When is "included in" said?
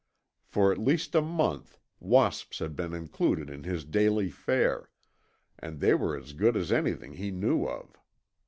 2.95-3.65